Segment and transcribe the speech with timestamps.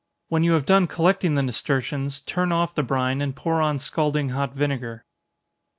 [0.29, 4.29] When you have done collecting the nasturtions, turn off the brine, and pour on scalding
[4.29, 5.05] hot vinegar.